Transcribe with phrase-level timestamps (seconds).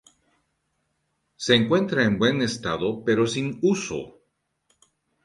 [1.35, 4.17] Se encuentra en buen estado pero sin uso.